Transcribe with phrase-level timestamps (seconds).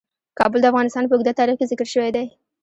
[0.39, 2.25] کابل د افغانستان په اوږده تاریخ کې ذکر شوی دی.